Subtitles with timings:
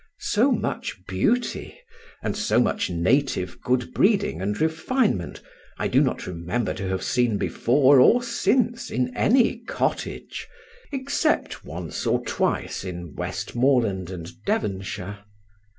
[0.17, 1.77] So much beauty,
[2.23, 5.43] and so much native good breeding and refinement,
[5.77, 10.47] I do not remember to have seen before or since in any cottage,
[10.91, 15.19] except once or twice in Westmoreland and Devonshire.